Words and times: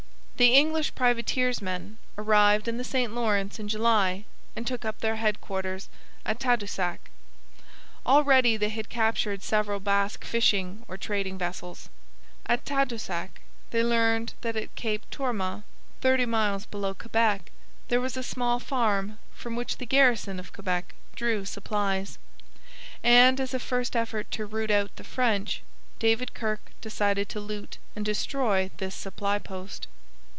The 0.37 0.55
English 0.55 0.95
privateersmen 0.95 1.97
arrived 2.17 2.67
in 2.67 2.77
the 2.77 2.83
St 2.83 3.13
Lawrence 3.13 3.59
in 3.59 3.67
July 3.67 4.25
and 4.55 4.65
took 4.65 4.83
up 4.85 4.97
their 4.97 5.17
headquarters 5.17 5.87
at 6.25 6.39
Tadoussac. 6.39 6.97
Already 8.07 8.57
they 8.57 8.69
had 8.69 8.89
captured 8.89 9.43
several 9.43 9.79
Basque 9.79 10.25
fishing 10.25 10.83
or 10.87 10.97
trading 10.97 11.37
vessels. 11.37 11.89
At 12.47 12.65
Tadoussac 12.65 13.39
they 13.69 13.83
learned 13.83 14.33
that 14.41 14.55
at 14.55 14.73
Cap 14.73 15.01
Tourmente, 15.11 15.61
thirty 16.01 16.25
miles 16.25 16.65
below 16.65 16.95
Quebec, 16.95 17.51
there 17.89 18.01
was 18.01 18.17
a 18.17 18.23
small 18.23 18.59
farm 18.59 19.19
from 19.35 19.55
which 19.55 19.77
the 19.77 19.85
garrison 19.85 20.39
of 20.39 20.53
Quebec 20.53 20.95
drew 21.15 21.45
supplies; 21.45 22.17
and, 23.03 23.39
as 23.39 23.53
a 23.53 23.59
first 23.59 23.95
effort 23.95 24.31
to 24.31 24.47
'root 24.47 24.71
out' 24.71 24.95
the 24.95 25.03
French, 25.03 25.61
David 25.99 26.33
Kirke 26.33 26.71
decided 26.81 27.29
to 27.29 27.39
loot 27.39 27.77
and 27.95 28.03
destroy 28.03 28.71
this 28.77 28.95
supply 28.95 29.37
post. 29.37 29.87